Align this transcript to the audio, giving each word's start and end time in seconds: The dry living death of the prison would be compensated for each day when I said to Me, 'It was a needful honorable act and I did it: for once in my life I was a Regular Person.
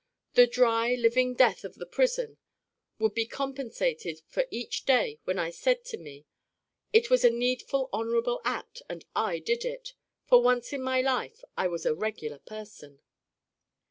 The 0.33 0.47
dry 0.47 0.95
living 0.95 1.35
death 1.35 1.63
of 1.63 1.75
the 1.75 1.85
prison 1.85 2.39
would 2.97 3.13
be 3.13 3.27
compensated 3.27 4.23
for 4.27 4.47
each 4.49 4.83
day 4.83 5.19
when 5.25 5.37
I 5.37 5.51
said 5.51 5.85
to 5.85 5.97
Me, 5.99 6.25
'It 6.91 7.11
was 7.11 7.23
a 7.23 7.29
needful 7.29 7.87
honorable 7.93 8.41
act 8.43 8.81
and 8.89 9.05
I 9.15 9.37
did 9.37 9.63
it: 9.63 9.93
for 10.25 10.41
once 10.41 10.73
in 10.73 10.81
my 10.81 11.01
life 11.01 11.43
I 11.55 11.67
was 11.67 11.85
a 11.85 11.93
Regular 11.93 12.39
Person. 12.39 12.99